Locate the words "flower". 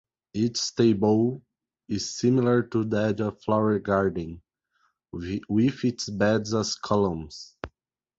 3.43-3.77